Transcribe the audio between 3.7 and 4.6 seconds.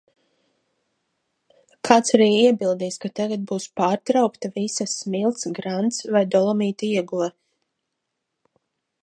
pārtraukta